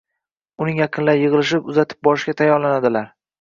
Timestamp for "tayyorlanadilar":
2.41-3.13